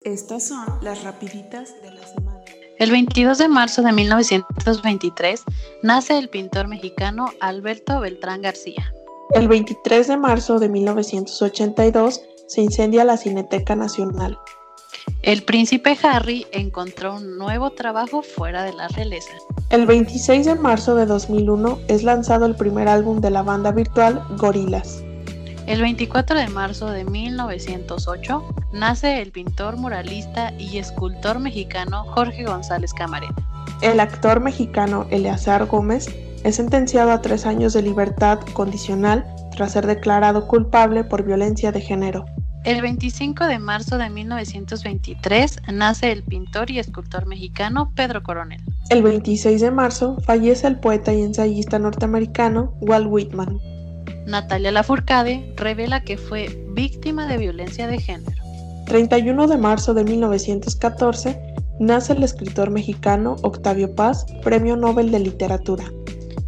[0.00, 2.40] Estas son las rapiditas de la semana.
[2.78, 5.44] El 22 de marzo de 1923
[5.82, 8.92] nace el pintor mexicano Alberto Beltrán García.
[9.34, 14.38] El 23 de marzo de 1982 se incendia la Cineteca Nacional.
[15.22, 19.32] El príncipe Harry encontró un nuevo trabajo fuera de la realeza.
[19.70, 24.24] El 26 de marzo de 2001 es lanzado el primer álbum de la banda virtual
[24.36, 25.02] Gorilas.
[25.66, 32.92] El 24 de marzo de 1908 nace el pintor muralista y escultor mexicano Jorge González
[32.92, 33.34] Camarena.
[33.80, 36.08] El actor mexicano Eleazar Gómez
[36.44, 39.24] es sentenciado a tres años de libertad condicional
[39.56, 42.24] tras ser declarado culpable por violencia de género.
[42.64, 48.60] El 25 de marzo de 1923 nace el pintor y escultor mexicano Pedro Coronel.
[48.90, 53.60] El 26 de marzo fallece el poeta y ensayista norteamericano Walt Whitman.
[54.26, 58.42] Natalia Lafourcade revela que fue víctima de violencia de género.
[58.86, 61.40] 31 de marzo de 1914
[61.78, 65.84] nace el escritor mexicano Octavio Paz, Premio Nobel de Literatura.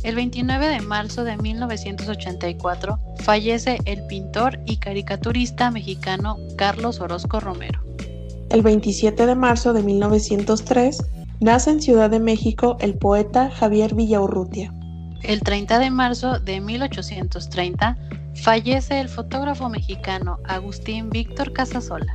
[0.05, 7.81] El 29 de marzo de 1984 fallece el pintor y caricaturista mexicano Carlos Orozco Romero.
[8.51, 11.05] El 27 de marzo de 1903
[11.41, 14.73] nace en Ciudad de México el poeta Javier Villaurrutia.
[15.23, 17.97] El 30 de marzo de 1830
[18.37, 22.15] fallece el fotógrafo mexicano Agustín Víctor Casasola.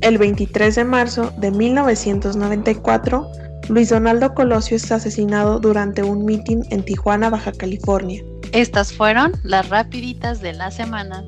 [0.00, 3.30] El 23 de marzo de 1994
[3.68, 8.24] Luis Donaldo Colosio es asesinado durante un mitin en Tijuana, Baja California.
[8.52, 11.24] Estas fueron las rapiditas de la semana.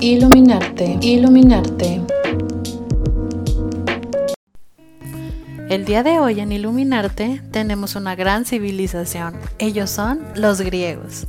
[0.00, 2.02] Iluminarte, iluminarte.
[5.68, 9.34] El día de hoy en Iluminarte tenemos una gran civilización.
[9.58, 11.26] Ellos son los griegos.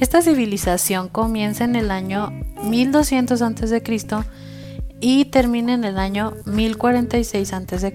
[0.00, 3.82] Esta civilización comienza en el año 1200 a.C.
[5.00, 7.92] y termina en el año 1046 a.C.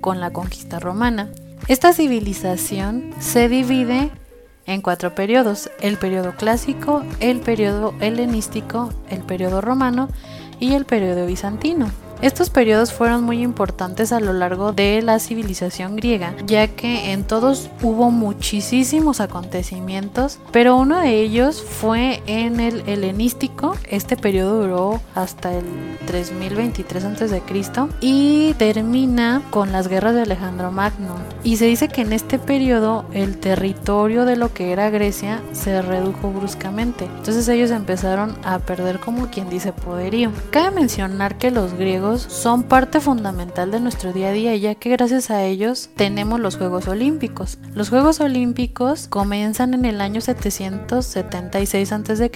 [0.00, 1.30] con la conquista romana.
[1.68, 4.10] Esta civilización se divide
[4.66, 10.08] en cuatro periodos, el periodo clásico, el periodo helenístico, el periodo romano
[10.60, 11.90] y el periodo bizantino.
[12.24, 17.24] Estos periodos fueron muy importantes a lo largo de la civilización griega, ya que en
[17.24, 23.76] todos hubo muchísimos acontecimientos, pero uno de ellos fue en el helenístico.
[23.90, 25.66] Este periodo duró hasta el
[26.06, 27.42] 3023 a.C.
[28.00, 31.16] y termina con las guerras de Alejandro Magno.
[31.42, 35.82] Y se dice que en este periodo el territorio de lo que era Grecia se
[35.82, 37.04] redujo bruscamente.
[37.04, 40.32] Entonces ellos empezaron a perder como quien dice poderío.
[40.50, 44.90] Cabe mencionar que los griegos son parte fundamental de nuestro día a día ya que
[44.90, 47.58] gracias a ellos tenemos los Juegos Olímpicos.
[47.74, 52.30] Los Juegos Olímpicos comienzan en el año 776 a.C.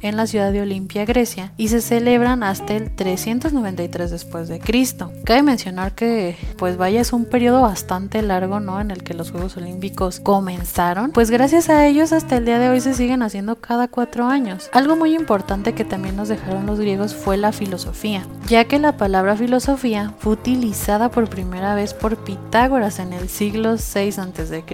[0.00, 5.12] en la ciudad de Olimpia, Grecia, y se celebran hasta el 393 después de Cristo.
[5.24, 8.80] Cabe mencionar que pues vaya es un periodo bastante largo, ¿no?
[8.80, 12.68] En el que los Juegos Olímpicos comenzaron, pues gracias a ellos hasta el día de
[12.68, 14.70] hoy se siguen haciendo cada cuatro años.
[14.72, 18.96] Algo muy importante que también nos dejaron los griegos fue la filosofía, ya que la
[19.06, 24.64] palabra palabra filosofía fue utilizada por primera vez por Pitágoras en el siglo VI a.C.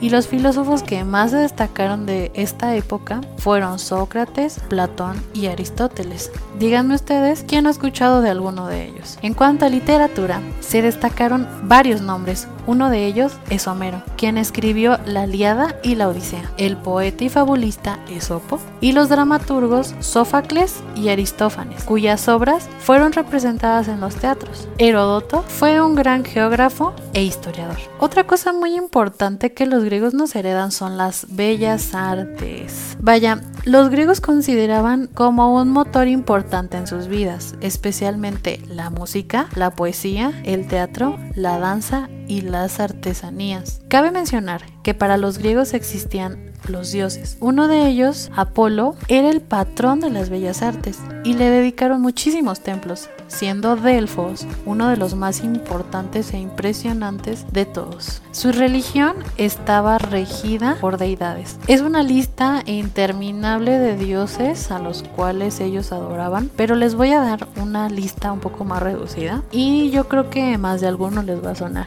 [0.00, 6.30] Y los filósofos que más se destacaron de esta época fueron Sócrates, Platón y Aristóteles.
[6.58, 9.18] Díganme ustedes quién ha escuchado de alguno de ellos.
[9.22, 12.48] En cuanto a literatura, se destacaron varios nombres.
[12.66, 17.28] Uno de ellos es Homero, quien escribió La Liada y la Odisea, el poeta y
[17.28, 24.68] fabulista Esopo, y los dramaturgos Sófocles y Aristófanes, cuyas obras fueron representadas en los teatros.
[24.78, 27.78] Heródoto fue un gran geógrafo e historiador.
[27.98, 32.96] Otra cosa muy importante que los griegos nos heredan son las bellas artes.
[33.00, 39.70] Vaya, los griegos consideraban como un motor importante en sus vidas, especialmente la música, la
[39.70, 43.80] poesía, el teatro, la danza y las artesanías.
[43.88, 47.36] Cabe mencionar que para los griegos existían los dioses.
[47.40, 52.60] Uno de ellos, Apolo, era el patrón de las bellas artes y le dedicaron muchísimos
[52.60, 58.20] templos, siendo Delfos uno de los más importantes e impresionantes de todos.
[58.32, 61.58] Su religión estaba regida por deidades.
[61.66, 67.20] Es una lista interminable de dioses a los cuales ellos adoraban, pero les voy a
[67.20, 71.44] dar una lista un poco más reducida y yo creo que más de alguno les
[71.44, 71.86] va a sonar.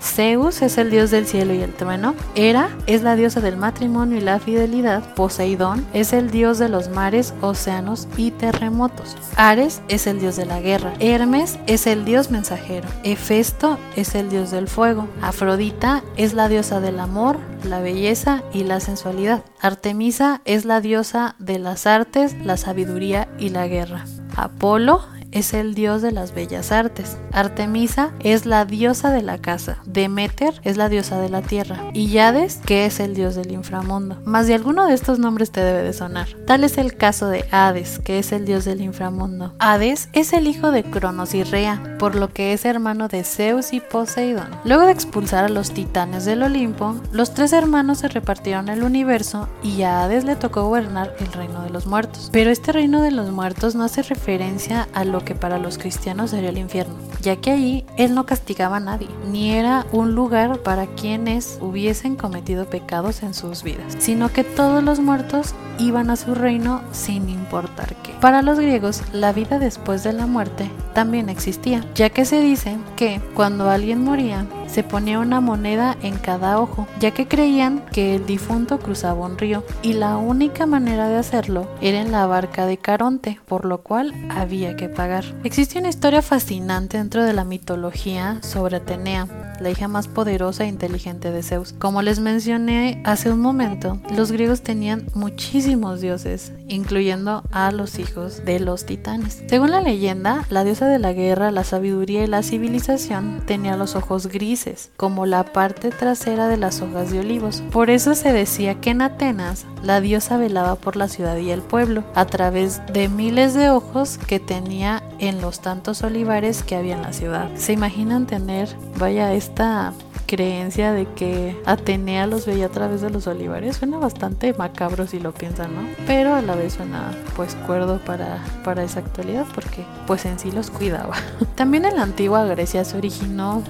[0.00, 2.14] Zeus es el dios del cielo y el trueno.
[2.34, 5.14] Hera es la diosa del matrimonio y la fidelidad.
[5.14, 9.16] Poseidón es el dios de los mares, océanos y terremotos.
[9.36, 10.94] Ares es el dios de la guerra.
[11.00, 12.88] Hermes es el dios mensajero.
[13.04, 15.06] Hefesto es el dios del fuego.
[15.20, 19.44] Afrodita es la diosa del amor, la belleza y la sensualidad.
[19.60, 24.04] Artemisa es la diosa de las artes, la sabiduría y la guerra.
[24.36, 27.16] Apolo es el dios de las bellas artes.
[27.32, 29.78] Artemisa es la diosa de la casa.
[29.86, 31.90] Demeter es la diosa de la tierra.
[31.92, 34.18] Y Hades, que es el dios del inframundo.
[34.24, 36.28] Más de alguno de estos nombres te debe de sonar.
[36.46, 39.54] Tal es el caso de Hades, que es el dios del inframundo.
[39.58, 43.72] Hades es el hijo de Cronos y Rea, por lo que es hermano de Zeus
[43.72, 44.48] y Poseidón.
[44.64, 49.48] Luego de expulsar a los titanes del Olimpo, los tres hermanos se repartieron el universo
[49.62, 52.30] y a Hades le tocó gobernar el reino de los muertos.
[52.32, 56.30] Pero este reino de los muertos no hace referencia a lo que para los cristianos
[56.30, 60.58] sería el infierno, ya que allí él no castigaba a nadie, ni era un lugar
[60.58, 66.16] para quienes hubiesen cometido pecados en sus vidas, sino que todos los muertos iban a
[66.16, 68.12] su reino sin importar qué.
[68.20, 72.76] Para los griegos, la vida después de la muerte también existía, ya que se dice
[72.96, 78.14] que cuando alguien moría, se ponía una moneda en cada ojo, ya que creían que
[78.14, 82.66] el difunto cruzaba un río y la única manera de hacerlo era en la barca
[82.66, 85.24] de Caronte, por lo cual había que pagar.
[85.44, 89.26] Existe una historia fascinante dentro de la mitología sobre Atenea,
[89.60, 91.72] la hija más poderosa e inteligente de Zeus.
[91.72, 98.44] Como les mencioné hace un momento, los griegos tenían muchísimos dioses, incluyendo a los hijos
[98.44, 99.42] de los titanes.
[99.48, 103.94] Según la leyenda, la diosa de la guerra, la sabiduría y la civilización tenía los
[103.94, 107.62] ojos grises, como la parte trasera de las hojas de olivos.
[107.70, 111.62] Por eso se decía que en Atenas la diosa velaba por la ciudad y el
[111.62, 116.96] pueblo, a través de miles de ojos que tenía en los tantos olivares que había
[116.96, 117.50] en la ciudad.
[117.56, 118.68] ¿Se imaginan tener,
[118.98, 119.92] vaya, esta
[120.26, 125.18] creencia de que Atenea los veía a través de los olivares suena bastante macabro si
[125.18, 125.88] lo piensan, ¿no?
[126.06, 130.52] Pero a la vez suena pues cuerdo para, para esa actualidad porque pues en sí
[130.52, 131.16] los cuidaba.
[131.56, 133.64] También en la antigua Grecia se originó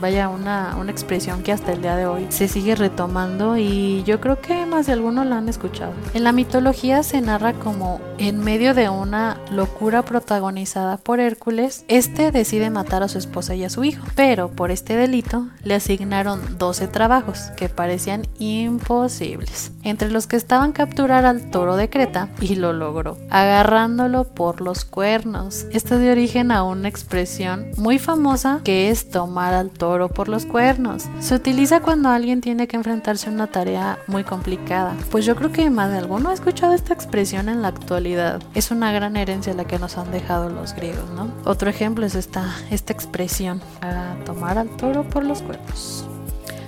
[0.00, 4.20] vaya una, una expresión que hasta el día de hoy se sigue retomando y yo
[4.20, 5.92] creo que más de algunos la han escuchado.
[6.12, 12.30] En la mitología se narra como en medio de una locura protagonizada por Hércules, este
[12.30, 16.58] decide matar a su esposa y a su hijo, pero por este delito le asignaron
[16.58, 22.54] 12 trabajos que parecían imposibles, entre los que estaban capturar al toro de Creta y
[22.56, 25.66] lo logró, agarrándolo por los cuernos.
[25.72, 30.46] Esto dio origen a una expresión muy famosa que es tomar al toro por los
[30.46, 31.04] cuernos.
[31.20, 34.94] Se utiliza cuando alguien tiene que enfrentarse a una tarea muy complicada.
[35.10, 38.11] Pues yo creo que más de alguno ha escuchado esta expresión en la actualidad.
[38.54, 41.30] Es una gran herencia la que nos han dejado los griegos, ¿no?
[41.44, 46.06] Otro ejemplo es esta, esta expresión, a tomar al toro por los cuernos.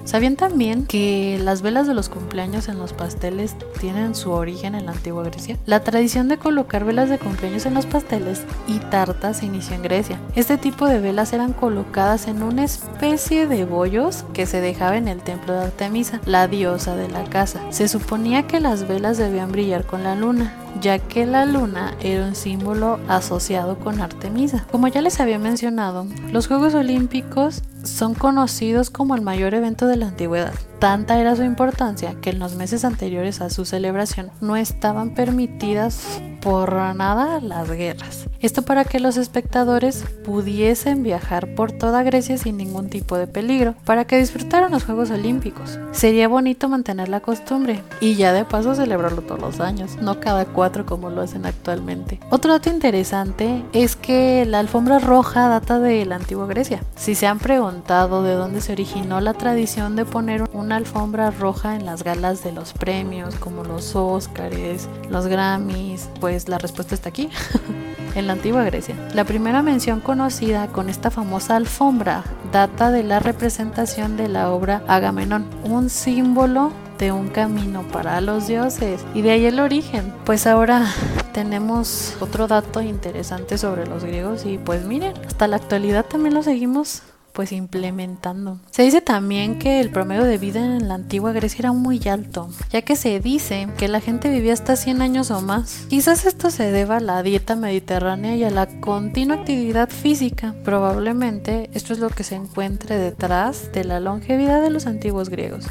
[0.04, 4.84] ¿Sabían también que las velas de los cumpleaños en los pasteles tienen su origen en
[4.84, 5.56] la antigua Grecia?
[5.64, 9.82] La tradición de colocar velas de cumpleaños en los pasteles y tartas se inició en
[9.82, 10.20] Grecia.
[10.34, 15.08] Este tipo de velas eran colocadas en una especie de bollos que se dejaba en
[15.08, 17.60] el templo de Artemisa, la diosa de la casa.
[17.70, 20.52] Se suponía que las velas debían brillar con la luna,
[20.82, 24.66] ya que la luna era un símbolo asociado con Artemisa.
[24.70, 29.96] Como ya les había mencionado, los Juegos Olímpicos son conocidos como el mayor evento de
[29.96, 30.52] la antigüedad.
[30.78, 36.20] Tanta era su importancia que en los meses anteriores a su celebración no estaban permitidas
[36.40, 38.26] por nada las guerras.
[38.44, 43.74] Esto para que los espectadores pudiesen viajar por toda Grecia sin ningún tipo de peligro,
[43.86, 45.78] para que disfrutaran los Juegos Olímpicos.
[45.92, 50.44] Sería bonito mantener la costumbre y ya de paso celebrarlo todos los años, no cada
[50.44, 52.20] cuatro como lo hacen actualmente.
[52.28, 56.82] Otro dato interesante es que la alfombra roja data de la antigua Grecia.
[56.96, 61.76] Si se han preguntado de dónde se originó la tradición de poner una alfombra roja
[61.76, 67.08] en las galas de los premios como los Óscares, los Grammys, pues la respuesta está
[67.08, 67.30] aquí.
[68.34, 68.94] antigua Grecia.
[69.14, 74.82] La primera mención conocida con esta famosa alfombra data de la representación de la obra
[74.86, 80.12] Agamenón, un símbolo de un camino para los dioses y de ahí el origen.
[80.24, 80.86] Pues ahora
[81.32, 86.42] tenemos otro dato interesante sobre los griegos y pues miren, hasta la actualidad también lo
[86.42, 87.02] seguimos
[87.34, 88.60] pues implementando.
[88.70, 92.48] Se dice también que el promedio de vida en la antigua Grecia era muy alto,
[92.70, 95.86] ya que se dice que la gente vivía hasta 100 años o más.
[95.90, 100.54] Quizás esto se deba a la dieta mediterránea y a la continua actividad física.
[100.64, 105.66] Probablemente esto es lo que se encuentre detrás de la longevidad de los antiguos griegos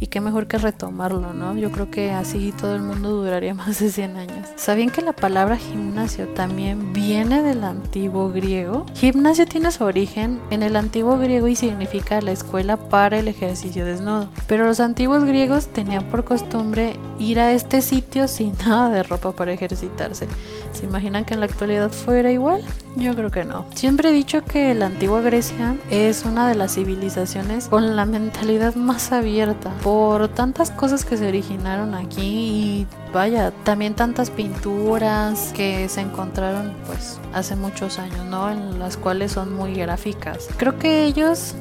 [0.00, 1.56] y qué mejor que retomarlo, ¿no?
[1.56, 4.48] Yo creo que así todo el mundo duraría más de 100 años.
[4.56, 8.86] ¿Sabían que la palabra gimnasio también viene del antiguo griego?
[8.94, 13.84] Gimnasio tiene su origen en el antiguo griego y significa la escuela para el ejercicio
[13.84, 14.28] desnudo.
[14.46, 19.32] Pero los antiguos griegos tenían por costumbre ir a este sitio sin nada de ropa
[19.32, 20.28] para ejercitarse.
[20.72, 22.62] ¿Se imaginan que en la actualidad fuera igual?
[22.96, 23.66] Yo creo que no.
[23.74, 28.74] Siempre he dicho que la antigua Grecia es una de las civilizaciones con la mentalidad
[28.74, 35.88] más abierta por tantas cosas que se originaron aquí y vaya, también tantas pinturas que
[35.88, 38.50] se encontraron pues hace muchos años, ¿no?
[38.50, 40.48] En las cuales son muy gráficas.
[40.56, 41.54] Creo que ellos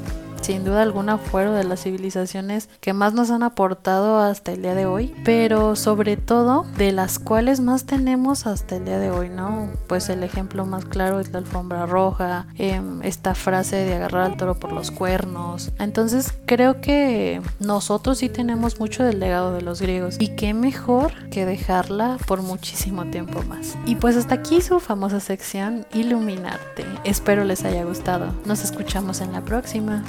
[0.45, 4.75] sin duda alguna fueron de las civilizaciones que más nos han aportado hasta el día
[4.75, 9.29] de hoy, pero sobre todo de las cuales más tenemos hasta el día de hoy,
[9.29, 9.71] ¿no?
[9.87, 14.37] Pues el ejemplo más claro es la alfombra roja, em, esta frase de agarrar al
[14.37, 15.71] toro por los cuernos.
[15.79, 21.27] Entonces creo que nosotros sí tenemos mucho del legado de los griegos y qué mejor
[21.31, 23.79] que dejarla por muchísimo tiempo más.
[23.87, 26.85] Y pues hasta aquí su famosa sección Iluminarte.
[27.03, 28.31] Espero les haya gustado.
[28.45, 30.03] Nos escuchamos en la próxima.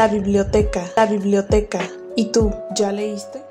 [0.00, 1.78] La biblioteca, la biblioteca.
[2.16, 3.44] ¿Y tú, ya leíste?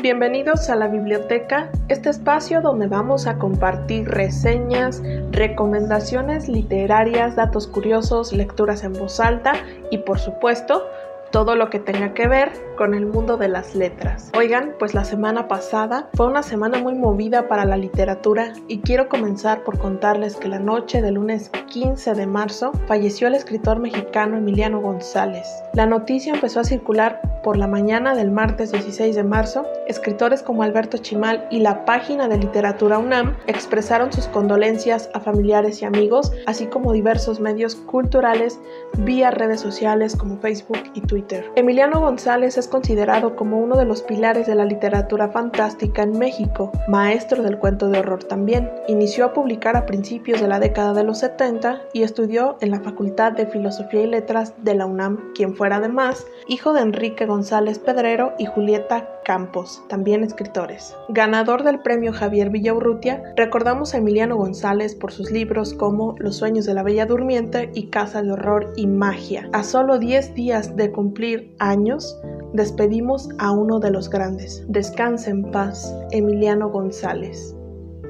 [0.00, 8.32] Bienvenidos a la biblioteca, este espacio donde vamos a compartir reseñas, recomendaciones literarias, datos curiosos,
[8.32, 9.52] lecturas en voz alta
[9.90, 10.88] y por supuesto
[11.30, 14.30] todo lo que tenga que ver con el mundo de las letras.
[14.36, 19.08] Oigan, pues la semana pasada fue una semana muy movida para la literatura y quiero
[19.08, 24.36] comenzar por contarles que la noche del lunes 15 de marzo falleció el escritor mexicano
[24.38, 25.46] Emiliano González.
[25.74, 29.66] La noticia empezó a circular por la mañana del martes 16 de marzo.
[29.86, 35.82] Escritores como Alberto Chimal y la página de literatura UNAM expresaron sus condolencias a familiares
[35.82, 38.58] y amigos, así como diversos medios culturales
[38.98, 41.17] vía redes sociales como Facebook y Twitter.
[41.56, 46.70] Emiliano González es considerado como uno de los pilares de la literatura fantástica en México,
[46.88, 48.70] maestro del cuento de horror también.
[48.86, 52.80] Inició a publicar a principios de la década de los 70 y estudió en la
[52.80, 57.78] Facultad de Filosofía y Letras de la UNAM, quien fuera además hijo de Enrique González
[57.78, 60.96] Pedrero y Julieta Campos, también escritores.
[61.10, 66.64] Ganador del premio Javier Villaurrutia, recordamos a Emiliano González por sus libros como Los sueños
[66.64, 69.50] de la Bella Durmiente y Casa de Horror y Magia.
[69.52, 71.07] A solo 10 días de cumplir
[71.58, 72.18] años,
[72.52, 74.64] despedimos a uno de los grandes.
[74.68, 77.57] Descanse en paz, Emiliano González.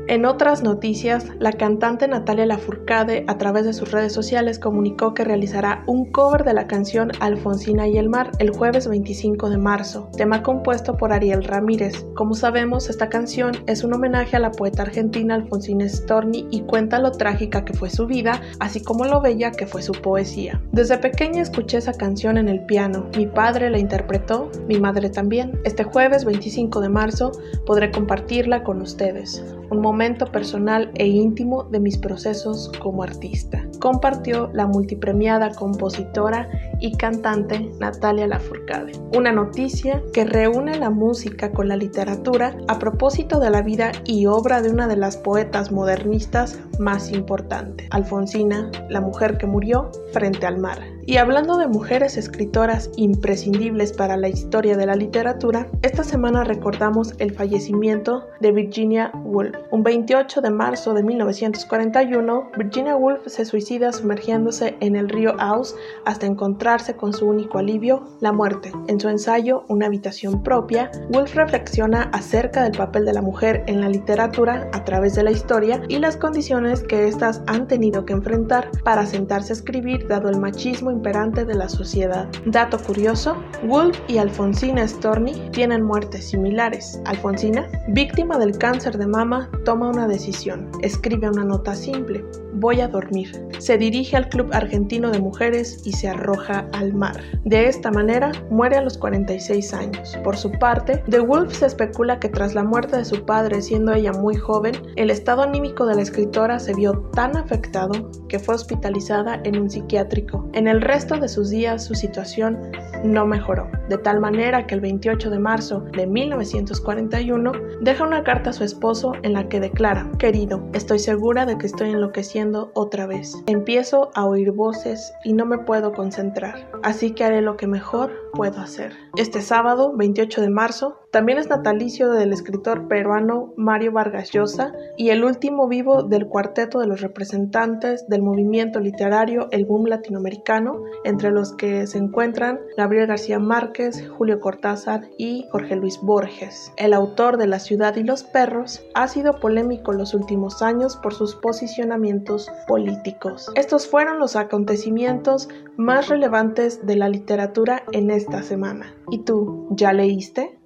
[0.08, 5.22] En otras noticias, la cantante Natalia Lafourcade a través de sus redes sociales comunicó que
[5.22, 10.08] realizará un cover de la canción Alfonsina y el mar el jueves 25 de marzo,
[10.16, 12.06] tema compuesto por Ariel Ramírez.
[12.14, 17.00] Como sabemos, esta canción es un homenaje a la poeta argentina Alfonsina Storni y cuenta
[17.00, 20.58] lo trágica que fue su vida, así como lo bella que fue su poesía.
[20.72, 25.60] Desde pequeña escuché esa canción en el piano, mi padre la interpretó, mi madre también.
[25.64, 27.32] Este jueves 25 de marzo
[27.66, 33.67] podré compartirla con ustedes un momento personal e íntimo de mis procesos como artista.
[33.78, 36.48] Compartió la multipremiada compositora
[36.80, 38.92] y cantante Natalia Lafourcade.
[39.16, 44.26] Una noticia que reúne la música con la literatura a propósito de la vida y
[44.26, 50.46] obra de una de las poetas modernistas más importantes, Alfonsina, la mujer que murió frente
[50.46, 50.78] al mar.
[51.08, 57.14] Y hablando de mujeres escritoras imprescindibles para la historia de la literatura, esta semana recordamos
[57.18, 59.56] el fallecimiento de Virginia Woolf.
[59.70, 65.74] Un 28 de marzo de 1941, Virginia Woolf se suicida sumergiéndose en el río Ouse
[66.06, 68.72] hasta encontrarse con su único alivio, la muerte.
[68.86, 73.82] En su ensayo Una habitación propia, Woolf reflexiona acerca del papel de la mujer en
[73.82, 78.14] la literatura a través de la historia y las condiciones que éstas han tenido que
[78.14, 82.26] enfrentar para sentarse a escribir dado el machismo imperante de la sociedad.
[82.46, 87.02] Dato curioso, Wolf y Alfonsina Storni tienen muertes similares.
[87.04, 90.70] Alfonsina, víctima del cáncer de mama, toma una decisión.
[90.80, 92.24] Escribe una nota simple.
[92.54, 93.30] Voy a dormir.
[93.58, 97.20] Se dirige al Club Argentino de Mujeres y se arroja al mar.
[97.44, 100.16] De esta manera, muere a los 46 años.
[100.24, 103.92] Por su parte, de Wolf se especula que tras la muerte de su padre, siendo
[103.92, 108.54] ella muy joven, el estado anímico de la escritora se vio tan afectado que fue
[108.54, 110.48] hospitalizada en un psiquiátrico.
[110.52, 112.58] En el resto de sus días su situación
[113.04, 118.50] no mejoró, de tal manera que el 28 de marzo de 1941 deja una carta
[118.50, 123.06] a su esposo en la que declara, querido, estoy segura de que estoy enloqueciendo otra
[123.06, 123.36] vez.
[123.48, 128.12] Empiezo a oír voces y no me puedo concentrar, así que haré lo que mejor
[128.34, 128.92] puedo hacer.
[129.16, 135.08] Este sábado, 28 de marzo, también es natalicio del escritor peruano Mario Vargas Llosa y
[135.08, 141.30] el último vivo del cuarteto de los representantes del movimiento literario El Boom Latinoamericano, entre
[141.30, 146.70] los que se encuentran Gabriel García Márquez, Julio Cortázar y Jorge Luis Borges.
[146.76, 151.14] El autor de La ciudad y los perros ha sido polémico los últimos años por
[151.14, 153.37] sus posicionamientos políticos.
[153.54, 158.92] Estos fueron los acontecimientos más relevantes de la literatura en esta semana.
[159.10, 160.58] ¿Y tú, ya leíste?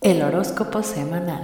[0.00, 1.42] El horóscopo semanal.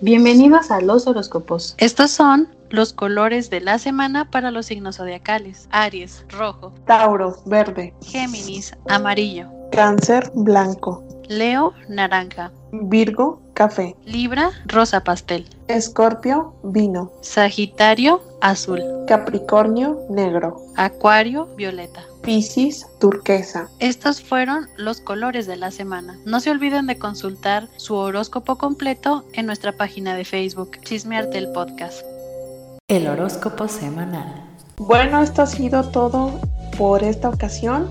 [0.00, 1.74] Bienvenidos a los horóscopos.
[1.78, 5.68] Estos son los colores de la semana para los signos zodiacales.
[5.70, 6.72] Aries, rojo.
[6.86, 7.94] Tauro, verde.
[8.02, 9.48] Géminis, amarillo.
[9.72, 11.04] Cáncer, blanco.
[11.28, 12.52] Leo, naranja.
[12.72, 13.96] Virgo, café.
[14.04, 15.44] Libra, rosa pastel.
[15.66, 17.10] Escorpio, vino.
[17.22, 18.80] Sagitario, azul.
[19.08, 20.62] Capricornio, negro.
[20.76, 22.04] Acuario, violeta.
[22.22, 23.68] Piscis, turquesa.
[23.80, 26.16] Estos fueron los colores de la semana.
[26.24, 31.50] No se olviden de consultar su horóscopo completo en nuestra página de Facebook, Chismearte el
[31.50, 32.02] Podcast.
[32.86, 34.40] El horóscopo semanal.
[34.76, 36.40] Bueno, esto ha sido todo
[36.78, 37.90] por esta ocasión.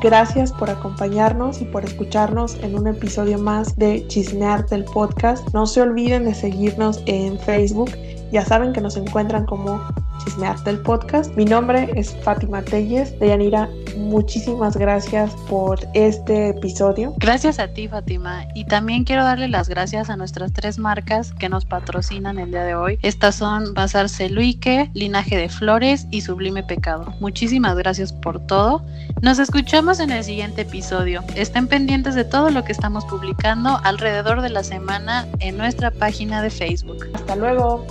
[0.00, 5.46] Gracias por acompañarnos y por escucharnos en un episodio más de Chismearte el Podcast.
[5.52, 7.90] No se olviden de seguirnos en Facebook.
[8.32, 9.82] Ya saben que nos encuentran como
[10.24, 11.34] Chismearte el Podcast.
[11.36, 13.18] Mi nombre es Fátima Telles.
[13.18, 17.14] Deyanira, muchísimas gracias por este episodio.
[17.18, 18.46] Gracias a ti, Fátima.
[18.54, 22.64] Y también quiero darle las gracias a nuestras tres marcas que nos patrocinan el día
[22.64, 22.98] de hoy.
[23.02, 27.14] Estas son Bazar Celuique, Linaje de Flores y Sublime Pecado.
[27.20, 28.84] Muchísimas gracias por todo.
[29.20, 31.22] Nos escuchamos en el siguiente episodio.
[31.34, 36.42] Estén pendientes de todo lo que estamos publicando alrededor de la semana en nuestra página
[36.42, 37.06] de Facebook.
[37.14, 37.86] Hasta luego.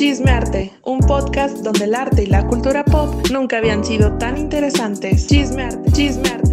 [0.00, 5.26] Chismearte, un podcast donde el arte y la cultura pop nunca habían sido tan interesantes.
[5.26, 6.49] Chismearte, chismearte.